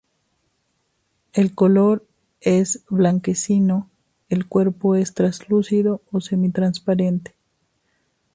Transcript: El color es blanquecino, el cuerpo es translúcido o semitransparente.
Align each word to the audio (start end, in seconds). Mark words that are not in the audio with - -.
El 1.31 1.53
color 1.53 2.07
es 2.39 2.83
blanquecino, 2.89 3.91
el 4.29 4.47
cuerpo 4.47 4.95
es 4.95 5.13
translúcido 5.13 6.01
o 6.11 6.21
semitransparente. 6.21 7.35